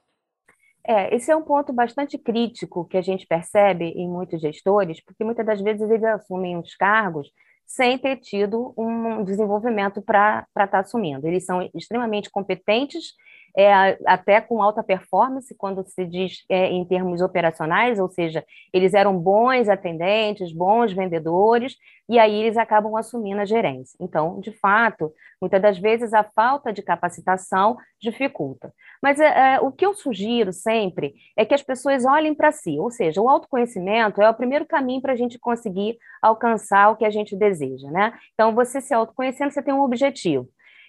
É, 0.85 1.15
esse 1.15 1.31
é 1.31 1.35
um 1.35 1.41
ponto 1.41 1.73
bastante 1.73 2.19
crítico 2.19 2.85
que 2.85 2.97
a 2.97 3.01
gente 3.01 3.25
percebe 3.25 3.85
em 3.85 4.07
muitos 4.07 4.39
gestores, 4.39 5.03
porque 5.03 5.23
muitas 5.23 5.43
das 5.43 5.59
vezes 5.59 5.89
eles 5.89 6.03
assumem 6.03 6.55
os 6.55 6.75
cargos 6.75 7.31
sem 7.67 7.97
ter 7.97 8.15
tido 8.15 8.73
um 8.77 9.25
desenvolvimento 9.25 10.01
para 10.01 10.47
estar 10.47 10.67
tá 10.67 10.79
assumindo. 10.79 11.27
Eles 11.27 11.45
são 11.45 11.69
extremamente 11.75 12.31
competentes 12.31 13.13
é, 13.57 13.97
até 14.05 14.39
com 14.39 14.61
alta 14.61 14.83
performance, 14.83 15.53
quando 15.55 15.83
se 15.83 16.05
diz 16.05 16.45
é, 16.47 16.67
em 16.67 16.85
termos 16.85 17.21
operacionais, 17.21 17.99
ou 17.99 18.07
seja, 18.07 18.45
eles 18.71 18.93
eram 18.93 19.17
bons 19.17 19.67
atendentes, 19.67 20.53
bons 20.53 20.93
vendedores, 20.93 21.75
e 22.07 22.19
aí 22.19 22.35
eles 22.35 22.55
acabam 22.55 22.95
assumindo 22.95 23.41
a 23.41 23.45
gerência. 23.45 23.97
Então, 23.99 24.39
de 24.39 24.51
fato, 24.51 25.11
muitas 25.41 25.59
das 25.59 25.79
vezes 25.79 26.13
a 26.13 26.23
falta 26.23 26.71
de 26.71 26.83
capacitação 26.83 27.75
dificulta. 27.99 28.71
Mas 29.01 29.19
é, 29.19 29.55
é 29.55 29.59
o 29.59 29.71
que 29.71 29.85
eu 29.85 29.95
sugiro 29.95 30.53
sempre 30.53 31.15
é 31.35 31.43
que 31.43 31.55
as 31.55 31.63
pessoas 31.63 32.05
olhem 32.05 32.35
para 32.35 32.51
si, 32.51 32.79
ou 32.79 32.91
seja, 32.91 33.19
o 33.19 33.27
autoconhecimento 33.27 34.21
é 34.21 34.29
o 34.29 34.35
primeiro 34.35 34.67
caminho 34.67 35.01
para 35.01 35.13
a 35.13 35.17
gente 35.17 35.39
conseguir 35.39 35.97
alcançar 36.21 36.91
o 36.91 36.95
que 36.95 37.05
a 37.05 37.09
gente 37.09 37.35
deseja, 37.35 37.89
né? 37.89 38.13
Então, 38.35 38.53
você 38.53 38.79
se 38.79 38.93
autoconhecendo, 38.93 39.51
você 39.51 39.63
tem 39.63 39.73
um 39.73 39.81
objetivo. 39.81 40.47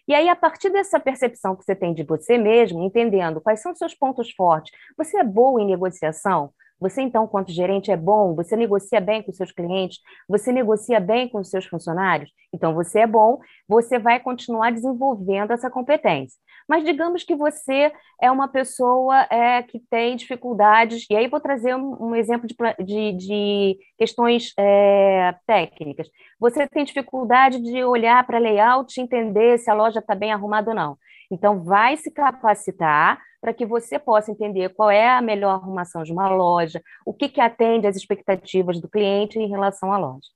E 0.08 0.14
aí, 0.14 0.28
a 0.28 0.34
partir 0.34 0.70
dessa 0.70 0.98
percepção 0.98 1.54
que 1.54 1.64
você 1.64 1.76
tem 1.76 1.92
de 1.92 2.02
você 2.02 2.38
mesmo, 2.38 2.82
entendendo 2.82 3.40
quais 3.42 3.60
são 3.60 3.72
os 3.72 3.78
seus 3.78 3.94
pontos 3.94 4.30
fortes, 4.32 4.72
você 4.96 5.18
é 5.18 5.24
boa 5.24 5.60
em 5.60 5.66
negociação? 5.66 6.50
Você, 6.80 7.02
então, 7.02 7.26
quanto 7.26 7.52
gerente, 7.52 7.90
é 7.90 7.96
bom? 7.96 8.34
Você 8.34 8.56
negocia 8.56 9.00
bem 9.00 9.22
com 9.22 9.32
seus 9.32 9.50
clientes? 9.52 9.98
Você 10.28 10.52
negocia 10.52 11.00
bem 11.00 11.28
com 11.28 11.38
os 11.38 11.50
seus 11.50 11.66
funcionários? 11.66 12.30
Então, 12.52 12.74
você 12.74 13.00
é 13.00 13.06
bom, 13.06 13.38
você 13.66 13.98
vai 13.98 14.20
continuar 14.20 14.70
desenvolvendo 14.70 15.52
essa 15.52 15.68
competência. 15.70 16.38
Mas 16.68 16.84
digamos 16.84 17.24
que 17.24 17.34
você 17.34 17.90
é 18.20 18.30
uma 18.30 18.46
pessoa 18.46 19.26
é, 19.30 19.62
que 19.62 19.80
tem 19.90 20.14
dificuldades, 20.16 21.06
e 21.10 21.16
aí 21.16 21.26
vou 21.26 21.40
trazer 21.40 21.74
um, 21.74 22.08
um 22.10 22.14
exemplo 22.14 22.46
de, 22.46 22.54
de, 22.84 23.12
de 23.12 23.78
questões 23.96 24.52
é, 24.58 25.34
técnicas. 25.46 26.08
Você 26.38 26.68
tem 26.68 26.84
dificuldade 26.84 27.60
de 27.60 27.82
olhar 27.84 28.24
para 28.26 28.38
layout 28.38 28.98
e 28.98 29.02
entender 29.02 29.58
se 29.58 29.70
a 29.70 29.74
loja 29.74 30.00
está 30.00 30.14
bem 30.14 30.32
arrumada 30.32 30.70
ou 30.70 30.76
não. 30.76 30.98
Então, 31.30 31.62
vai 31.62 31.96
se 31.96 32.10
capacitar 32.10 33.20
para 33.40 33.54
que 33.54 33.66
você 33.66 33.98
possa 33.98 34.32
entender 34.32 34.70
qual 34.70 34.90
é 34.90 35.08
a 35.08 35.22
melhor 35.22 35.54
arrumação 35.54 36.02
de 36.02 36.12
uma 36.12 36.28
loja, 36.28 36.82
o 37.06 37.12
que, 37.14 37.28
que 37.28 37.40
atende 37.40 37.86
às 37.86 37.96
expectativas 37.96 38.80
do 38.80 38.88
cliente 38.88 39.38
em 39.38 39.48
relação 39.48 39.92
à 39.92 39.98
loja. 39.98 40.26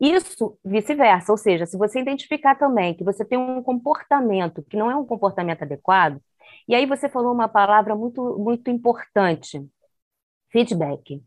Isso 0.00 0.58
vice-versa, 0.64 1.30
ou 1.30 1.38
seja, 1.38 1.64
se 1.64 1.78
você 1.78 2.00
identificar 2.00 2.56
também 2.56 2.94
que 2.94 3.04
você 3.04 3.24
tem 3.24 3.38
um 3.38 3.62
comportamento 3.62 4.62
que 4.68 4.76
não 4.76 4.90
é 4.90 4.96
um 4.96 5.06
comportamento 5.06 5.62
adequado, 5.62 6.20
e 6.68 6.74
aí 6.74 6.86
você 6.86 7.08
falou 7.08 7.32
uma 7.32 7.48
palavra 7.48 7.94
muito, 7.94 8.36
muito 8.38 8.70
importante, 8.70 9.64
feedback. 10.50 11.22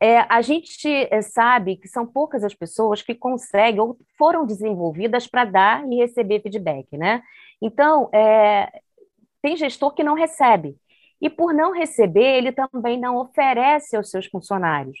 É, 0.00 0.20
a 0.28 0.42
gente 0.42 0.88
é, 0.88 1.22
sabe 1.22 1.76
que 1.76 1.88
são 1.88 2.06
poucas 2.06 2.44
as 2.44 2.54
pessoas 2.54 3.00
que 3.02 3.14
conseguem 3.14 3.80
ou 3.80 3.98
foram 4.18 4.44
desenvolvidas 4.44 5.26
para 5.26 5.44
dar 5.44 5.86
e 5.90 5.96
receber 5.96 6.42
feedback, 6.42 6.96
né? 6.96 7.22
Então, 7.60 8.08
é, 8.12 8.80
tem 9.42 9.56
gestor 9.56 9.94
que 9.94 10.04
não 10.04 10.14
recebe. 10.14 10.76
E 11.20 11.30
por 11.30 11.54
não 11.54 11.72
receber, 11.72 12.36
ele 12.36 12.52
também 12.52 12.98
não 12.98 13.16
oferece 13.16 13.96
aos 13.96 14.10
seus 14.10 14.26
funcionários. 14.26 14.98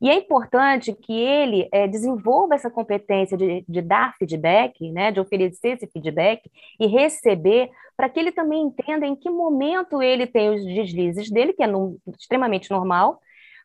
E 0.00 0.10
é 0.10 0.14
importante 0.14 0.92
que 0.92 1.12
ele 1.12 1.68
é, 1.72 1.88
desenvolva 1.88 2.54
essa 2.54 2.70
competência 2.70 3.36
de, 3.36 3.64
de, 3.66 3.80
dar 3.80 4.14
feedback, 4.18 4.90
né, 4.92 5.10
de 5.10 5.20
oferecer 5.20 5.70
esse 5.70 5.86
feedback 5.86 6.50
e 6.78 6.86
receber, 6.86 7.70
para 7.96 8.08
que 8.08 8.20
ele 8.20 8.30
também 8.30 8.62
entenda 8.62 9.06
em 9.06 9.16
que 9.16 9.30
momento 9.30 10.02
ele 10.02 10.26
tem 10.26 10.50
os 10.50 10.62
deslizes 10.62 11.30
dele, 11.30 11.54
que 11.54 11.62
é 11.62 11.66
no, 11.66 11.98
extremamente 12.18 12.70
normal, 12.70 13.20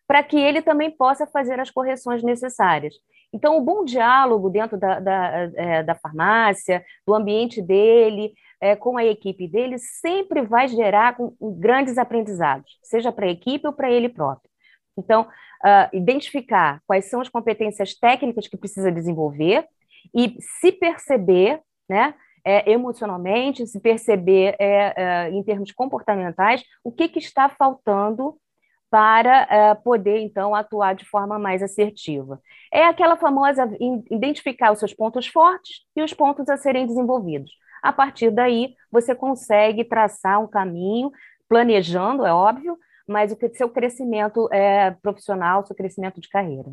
para 0.08 0.24
que 0.24 0.38
ele 0.38 0.62
também 0.62 0.90
possa 0.90 1.28
fazer 1.28 1.60
as 1.60 1.70
correções 1.70 2.24
necessárias. 2.24 2.96
Então, 3.34 3.58
o 3.58 3.62
bom 3.62 3.86
diálogo 3.86 4.50
dentro 4.50 4.78
da, 4.78 5.00
da, 5.00 5.52
é, 5.56 5.84
da 5.84 5.96
farmácia, 5.96 6.84
do 7.06 7.14
ambiente 7.14 7.62
dele, 7.62 8.34
é, 8.60 8.76
com 8.76 8.98
a 8.98 9.06
equipe 9.06 9.48
dele, 9.48 9.78
sempre 9.80 10.42
vai 10.42 10.68
gerar 10.68 11.16
com, 11.16 11.34
grandes 11.60 11.98
aprendizados, 11.98 12.78
seja 12.84 13.12
para 13.12 13.26
a 13.26 13.32
equipe 13.32 13.66
ou 13.66 13.74
para 13.74 13.90
ele 13.90 14.10
próprio. 14.10 14.52
Então, 14.98 15.22
uh, 15.24 15.96
identificar 15.96 16.82
quais 16.86 17.10
são 17.10 17.22
as 17.22 17.30
competências 17.30 17.96
técnicas 17.96 18.48
que 18.48 18.58
precisa 18.58 18.92
desenvolver 18.92 19.66
e 20.14 20.36
se 20.60 20.72
perceber, 20.72 21.62
né, 21.90 22.14
é, 22.46 22.72
emocionalmente, 22.72 23.68
se 23.68 23.80
perceber 23.80 24.56
é, 24.60 24.94
é, 24.96 25.30
em 25.30 25.44
termos 25.44 25.72
comportamentais, 25.72 26.64
o 26.84 26.92
que, 26.92 27.08
que 27.08 27.20
está 27.20 27.50
faltando 27.50 28.36
para 28.92 29.48
uh, 29.80 29.84
poder, 29.84 30.20
então, 30.20 30.54
atuar 30.54 30.94
de 30.94 31.06
forma 31.06 31.40
mais 31.40 31.64
assertiva. 31.64 32.42
É 32.72 32.86
aquela 32.86 33.16
famosa 33.16 33.64
identificar 34.12 34.74
os 34.74 34.80
seus 34.80 34.94
pontos 34.94 35.28
fortes 35.28 35.86
e 35.96 36.04
os 36.04 36.14
pontos 36.14 36.50
a 36.50 36.58
serem 36.58 36.86
desenvolvidos. 36.86 37.52
A 37.82 37.94
partir 37.94 38.30
daí, 38.30 38.76
você 38.92 39.16
consegue 39.16 39.86
traçar 39.86 40.42
um 40.44 40.48
caminho, 40.48 41.10
planejando, 41.48 42.26
é 42.26 42.34
óbvio, 42.34 42.78
mas 43.08 43.32
o 43.32 43.38
seu 43.54 43.70
crescimento 43.70 44.50
é, 44.52 44.92
profissional, 45.02 45.66
seu 45.66 45.76
crescimento 45.76 46.20
de 46.20 46.28
carreira. 46.28 46.72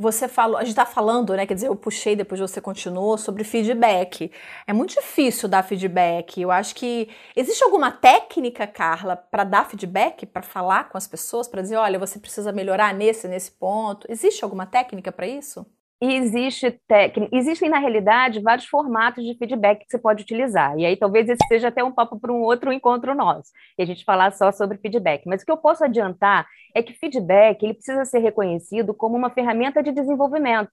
Você 0.00 0.28
falou, 0.28 0.56
a 0.56 0.60
gente 0.60 0.70
está 0.70 0.86
falando, 0.86 1.36
né? 1.36 1.44
Quer 1.44 1.52
dizer, 1.52 1.68
eu 1.68 1.76
puxei, 1.76 2.16
depois 2.16 2.40
você 2.40 2.58
continuou, 2.58 3.18
sobre 3.18 3.44
feedback. 3.44 4.32
É 4.66 4.72
muito 4.72 4.94
difícil 4.94 5.46
dar 5.46 5.62
feedback. 5.62 6.40
Eu 6.40 6.50
acho 6.50 6.74
que. 6.74 7.10
Existe 7.36 7.62
alguma 7.62 7.92
técnica, 7.92 8.66
Carla, 8.66 9.14
para 9.14 9.44
dar 9.44 9.68
feedback, 9.68 10.24
para 10.24 10.40
falar 10.40 10.88
com 10.88 10.96
as 10.96 11.06
pessoas, 11.06 11.46
para 11.46 11.60
dizer, 11.60 11.76
olha, 11.76 11.98
você 11.98 12.18
precisa 12.18 12.50
melhorar 12.50 12.94
nesse, 12.94 13.28
nesse 13.28 13.50
ponto? 13.50 14.06
Existe 14.10 14.42
alguma 14.42 14.64
técnica 14.64 15.12
para 15.12 15.26
isso? 15.26 15.66
Existe 16.00 16.70
técnica, 16.88 17.36
existem 17.36 17.68
na 17.68 17.78
realidade 17.78 18.40
vários 18.40 18.66
formatos 18.66 19.22
de 19.24 19.36
feedback 19.36 19.80
que 19.80 19.90
você 19.90 19.98
pode 19.98 20.22
utilizar. 20.22 20.78
E 20.78 20.86
aí 20.86 20.96
talvez 20.96 21.28
esse 21.28 21.46
seja 21.46 21.68
até 21.68 21.84
um 21.84 21.92
papo 21.92 22.18
para 22.18 22.32
um 22.32 22.40
outro 22.40 22.72
encontro 22.72 23.14
nosso, 23.14 23.50
e 23.78 23.82
a 23.82 23.84
gente 23.86 24.04
falar 24.04 24.32
só 24.32 24.50
sobre 24.50 24.78
feedback. 24.78 25.26
Mas 25.26 25.42
o 25.42 25.44
que 25.44 25.52
eu 25.52 25.58
posso 25.58 25.84
adiantar 25.84 26.46
é 26.74 26.82
que 26.82 26.94
feedback 26.94 27.62
ele 27.62 27.74
precisa 27.74 28.04
ser 28.04 28.20
reconhecido 28.20 28.94
como 28.94 29.16
uma 29.16 29.30
ferramenta 29.30 29.82
de 29.82 29.92
desenvolvimento. 29.92 30.72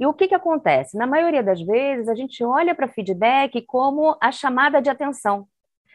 E 0.00 0.06
o 0.06 0.12
que, 0.12 0.26
que 0.26 0.34
acontece? 0.34 0.96
Na 0.96 1.06
maioria 1.06 1.42
das 1.42 1.60
vezes, 1.60 2.08
a 2.08 2.14
gente 2.14 2.42
olha 2.42 2.74
para 2.74 2.88
feedback 2.88 3.62
como 3.62 4.16
a 4.20 4.32
chamada 4.32 4.82
de 4.82 4.90
atenção. 4.90 5.46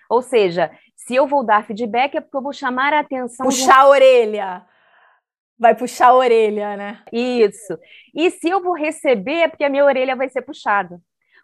Ou 0.09 0.21
seja, 0.21 0.71
se 0.95 1.15
eu 1.15 1.27
vou 1.27 1.43
dar 1.43 1.65
feedback 1.65 2.15
é 2.15 2.21
porque 2.21 2.37
eu 2.37 2.41
vou 2.41 2.53
chamar 2.53 2.93
a 2.93 2.99
atenção. 2.99 3.45
Puxar 3.45 3.79
a 3.79 3.89
orelha 3.89 4.65
vai 5.59 5.75
puxar 5.75 6.07
a 6.07 6.15
orelha, 6.15 6.77
né? 6.77 7.01
Isso. 7.11 7.77
E 8.13 8.29
se 8.29 8.49
eu 8.49 8.61
vou 8.61 8.73
receber, 8.73 9.41
é 9.41 9.47
porque 9.47 9.63
a 9.63 9.69
minha 9.69 9.85
orelha 9.85 10.15
vai 10.15 10.29
ser 10.29 10.41
puxada. 10.41 10.99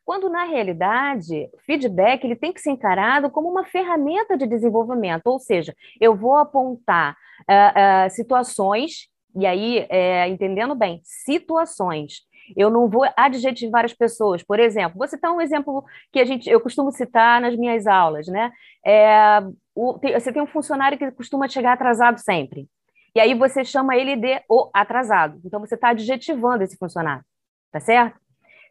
Quando, 0.06 0.30
na 0.30 0.44
realidade, 0.44 1.50
o 1.54 1.60
feedback 1.66 2.24
ele 2.24 2.36
tem 2.36 2.52
que 2.52 2.60
ser 2.60 2.72
encarado 2.72 3.30
como 3.32 3.50
uma 3.50 3.66
ferramenta 3.66 4.38
de 4.38 4.46
desenvolvimento, 4.46 5.28
ou 5.28 5.40
seja, 5.40 5.74
eu 6.00 6.16
vou 6.16 6.36
apontar 6.36 7.16
uh, 7.50 8.08
uh, 8.08 8.10
situações, 8.10 9.08
e 9.36 9.46
aí, 9.46 9.88
é, 9.90 10.28
entendendo 10.28 10.76
bem, 10.76 11.02
situações. 11.04 12.22
Eu 12.56 12.70
não 12.70 12.90
vou 12.90 13.08
adjetivar 13.16 13.86
as 13.86 13.94
pessoas. 13.94 14.44
Por 14.44 14.60
exemplo, 14.60 14.98
vou 14.98 15.08
citar 15.08 15.32
um 15.32 15.42
exemplo 15.42 15.84
que 16.12 16.20
a 16.20 16.26
gente, 16.26 16.50
eu 16.50 16.60
costumo 16.60 16.92
citar 16.92 17.42
nas 17.42 17.56
minhas 17.56 17.88
aulas, 17.88 18.28
né? 18.28 18.52
É, 18.86 19.40
o, 19.74 19.98
tem, 19.98 20.14
você 20.14 20.32
tem 20.32 20.42
um 20.42 20.48
funcionário 20.48 20.98
que 20.98 21.10
costuma 21.12 21.48
chegar 21.48 21.74
atrasado 21.74 22.20
sempre. 22.20 22.68
E 23.16 23.20
aí 23.20 23.34
você 23.34 23.64
chama 23.64 23.96
ele 23.96 24.16
de 24.16 24.42
o 24.50 24.70
atrasado. 24.74 25.40
Então 25.46 25.60
você 25.60 25.76
está 25.76 25.90
adjetivando 25.90 26.64
esse 26.64 26.78
funcionário, 26.78 27.24
tá 27.72 27.80
certo? 27.80 28.20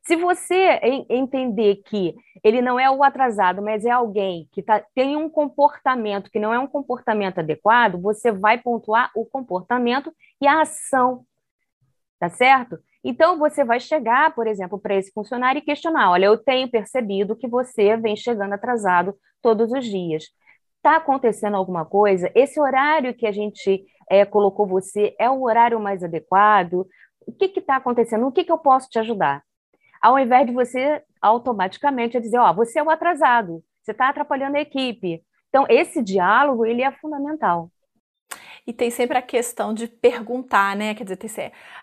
Se 0.04 0.16
você 0.16 0.80
entender 1.08 1.76
que 1.87 2.16
ele 2.42 2.61
não 2.61 2.78
é 2.78 2.90
o 2.90 3.04
atrasado, 3.04 3.62
mas 3.62 3.84
é 3.84 3.90
alguém 3.90 4.49
que 4.50 4.61
tá, 4.61 4.84
tem 4.96 5.16
um 5.16 5.30
comportamento 5.30 6.28
que 6.28 6.40
não 6.40 6.52
é 6.52 6.58
um 6.58 6.66
comportamento 6.66 7.38
adequado, 7.38 8.00
você 8.00 8.32
vai 8.32 8.58
pontuar 8.58 9.12
o 9.14 9.25
comportamento 9.25 10.12
e 10.40 10.46
a 10.46 10.62
ação, 10.62 11.25
tá 12.18 12.28
certo? 12.28 12.78
Então, 13.04 13.38
você 13.38 13.64
vai 13.64 13.80
chegar, 13.80 14.34
por 14.34 14.46
exemplo, 14.46 14.78
para 14.78 14.94
esse 14.96 15.12
funcionário 15.12 15.58
e 15.58 15.62
questionar: 15.62 16.11
olha, 16.11 16.26
eu 16.26 16.38
tenho 16.38 16.70
percebido 16.70 17.37
que 17.37 17.49
você 17.49 17.96
vem 17.96 18.16
chegando 18.16 18.52
atrasado 18.54 19.14
todos 19.40 19.72
os 19.72 19.84
dias. 19.84 20.25
está 20.76 20.96
acontecendo 20.96 21.56
alguma 21.56 21.84
coisa? 21.84 22.30
Esse 22.34 22.61
horário 22.61 23.14
que 23.14 23.26
a 23.26 23.32
gente 23.32 23.84
é, 24.12 24.26
colocou 24.26 24.66
você 24.66 25.16
é 25.19 25.31
o 25.31 25.42
horário 25.42 25.81
mais 25.81 26.04
adequado? 26.04 26.87
O 27.26 27.33
que 27.33 27.47
está 27.59 27.76
acontecendo? 27.76 28.26
O 28.26 28.33
que, 28.33 28.45
que 28.45 28.52
eu 28.52 28.59
posso 28.59 28.90
te 28.90 28.99
ajudar? 28.99 29.42
Ao 30.02 30.19
invés 30.19 30.47
de 30.47 30.52
você 30.52 31.02
automaticamente 31.21 32.21
dizer, 32.21 32.38
ó, 32.38 32.52
você 32.52 32.78
é 32.78 32.83
o 32.83 32.90
atrasado, 32.90 33.64
você 33.81 33.92
está 33.92 34.11
atrapalhando 34.11 34.57
a 34.57 34.61
equipe. 34.61 35.25
Então, 35.49 35.64
esse 35.66 36.02
diálogo, 36.02 36.66
ele 36.66 36.83
é 36.83 36.92
fundamental. 36.92 37.71
E 38.64 38.73
tem 38.73 38.92
sempre 38.92 39.19
a 39.19 39.23
questão 39.23 39.75
de 39.75 39.88
perguntar, 39.88 40.76
né? 40.76 40.95
Quer 40.95 41.02
dizer, 41.02 41.16
tem, 41.16 41.28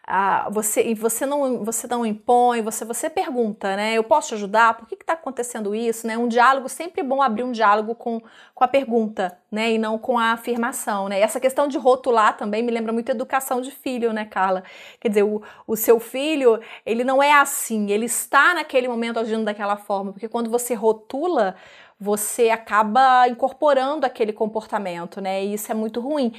uh, 0.07 0.49
você, 0.49 0.81
e 0.83 0.93
você 0.93 1.25
não, 1.25 1.61
você 1.65 1.85
não 1.87 2.05
impõe, 2.05 2.61
você, 2.61 2.85
você 2.85 3.09
pergunta, 3.09 3.75
né? 3.75 3.95
Eu 3.95 4.03
posso 4.03 4.29
te 4.29 4.35
ajudar? 4.35 4.75
Por 4.77 4.87
que 4.87 4.95
está 4.95 5.11
acontecendo 5.11 5.75
isso? 5.75 6.07
Né? 6.07 6.17
Um 6.17 6.29
diálogo, 6.29 6.69
sempre 6.69 7.03
bom 7.03 7.21
abrir 7.21 7.43
um 7.43 7.51
diálogo 7.51 7.95
com, 7.95 8.21
com 8.55 8.63
a 8.63 8.67
pergunta, 8.67 9.37
né? 9.51 9.73
E 9.73 9.77
não 9.77 9.97
com 9.97 10.17
a 10.17 10.31
afirmação, 10.31 11.09
né? 11.09 11.19
Essa 11.19 11.37
questão 11.37 11.67
de 11.67 11.77
rotular 11.77 12.37
também 12.37 12.63
me 12.63 12.71
lembra 12.71 12.93
muito 12.93 13.09
educação 13.09 13.59
de 13.59 13.71
filho, 13.71 14.13
né, 14.13 14.23
Carla? 14.23 14.63
Quer 15.01 15.09
dizer, 15.09 15.23
o, 15.23 15.41
o 15.67 15.75
seu 15.75 15.99
filho, 15.99 16.61
ele 16.85 17.03
não 17.03 17.21
é 17.21 17.33
assim, 17.33 17.91
ele 17.91 18.05
está 18.05 18.53
naquele 18.53 18.87
momento 18.87 19.19
agindo 19.19 19.43
daquela 19.43 19.75
forma, 19.75 20.13
porque 20.13 20.29
quando 20.29 20.49
você 20.49 20.73
rotula, 20.73 21.55
você 21.99 22.49
acaba 22.49 23.27
incorporando 23.27 24.05
aquele 24.05 24.31
comportamento, 24.31 25.19
né? 25.19 25.43
E 25.43 25.53
isso 25.53 25.69
é 25.69 25.75
muito 25.75 25.99
ruim. 25.99 26.33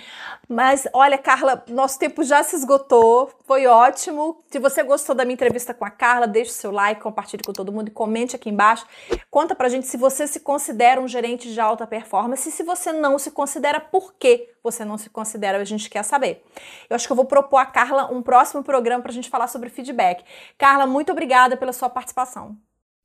Mas 0.48 0.88
olha, 0.94 1.18
Carla, 1.18 1.62
nosso 1.68 1.98
tempo 1.98 2.24
já 2.24 2.42
se 2.42 2.56
esgotou, 2.56 3.30
foi 3.44 3.66
ótimo. 3.66 4.42
Se 4.50 4.58
você 4.58 4.82
gostou 4.82 5.14
da 5.14 5.24
minha 5.24 5.34
entrevista 5.34 5.74
com 5.74 5.84
a 5.84 5.90
Carla, 5.90 6.26
deixe 6.26 6.52
seu 6.52 6.70
like, 6.70 7.02
compartilhe 7.02 7.42
com 7.44 7.52
todo 7.52 7.70
mundo 7.70 7.88
e 7.88 7.90
comente 7.90 8.34
aqui 8.34 8.48
embaixo. 8.48 8.86
Conta 9.30 9.54
pra 9.54 9.68
gente 9.68 9.86
se 9.86 9.98
você 9.98 10.26
se 10.26 10.40
considera 10.40 11.00
um 11.00 11.06
gerente 11.06 11.52
de 11.52 11.60
alta 11.60 11.86
performance 11.86 12.48
e 12.48 12.52
se 12.52 12.62
você 12.62 12.90
não 12.92 13.18
se 13.18 13.30
considera, 13.30 13.78
por 13.78 14.14
que 14.14 14.48
você 14.62 14.82
não 14.84 14.96
se 14.96 15.10
considera, 15.10 15.58
a 15.58 15.64
gente 15.64 15.90
quer 15.90 16.02
saber. 16.04 16.42
Eu 16.88 16.96
acho 16.96 17.06
que 17.06 17.12
eu 17.12 17.16
vou 17.16 17.26
propor 17.26 17.58
a 17.58 17.66
Carla 17.66 18.10
um 18.10 18.22
próximo 18.22 18.62
programa 18.62 19.02
pra 19.02 19.12
gente 19.12 19.28
falar 19.28 19.46
sobre 19.46 19.68
feedback. 19.68 20.24
Carla, 20.56 20.86
muito 20.86 21.12
obrigada 21.12 21.56
pela 21.56 21.72
sua 21.72 21.90
participação. 21.90 22.56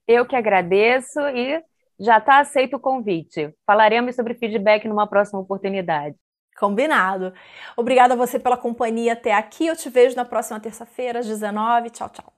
Eu 0.08 0.26
que 0.26 0.36
agradeço 0.36 1.20
e 1.20 1.64
já 2.00 2.18
está 2.18 2.40
aceito 2.40 2.75
o 2.78 2.80
convite. 2.80 3.54
Falaremos 3.66 4.16
sobre 4.16 4.34
feedback 4.34 4.88
numa 4.88 5.08
próxima 5.08 5.40
oportunidade. 5.40 6.16
Combinado. 6.58 7.34
Obrigada 7.75 8.14
a 8.14 8.18
você 8.18 8.40
pela 8.40 8.58
companhia 8.58 9.14
até 9.14 9.34
aqui. 9.34 9.68
Eu 9.68 9.75
te 9.75 9.90
vejo 9.90 10.16
na 10.16 10.25
próxima 10.25 10.60
terça-feira, 10.60 11.20
às 11.20 11.28
19. 11.28 11.90
Tchau, 11.90 12.10
tchau. 12.10 12.35